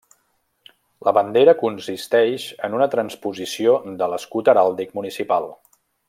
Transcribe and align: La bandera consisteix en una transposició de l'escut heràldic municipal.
La 1.07 1.11
bandera 1.17 1.53
consisteix 1.59 2.47
en 2.69 2.77
una 2.79 2.87
transposició 2.97 3.75
de 4.03 4.11
l'escut 4.15 4.53
heràldic 4.55 4.97
municipal. 5.01 5.51